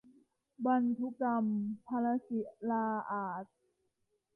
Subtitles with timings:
[0.65, 1.45] บัณฑุกัม
[1.87, 3.57] พลศิลาอาสน์